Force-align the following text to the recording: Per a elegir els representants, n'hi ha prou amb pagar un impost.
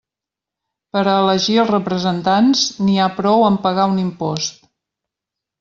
Per 0.95 1.01
a 1.01 1.13
elegir 1.25 1.57
els 1.65 1.69
representants, 1.73 2.65
n'hi 2.87 2.97
ha 3.05 3.13
prou 3.21 3.47
amb 3.51 3.65
pagar 3.67 3.89
un 3.93 4.03
impost. 4.09 4.69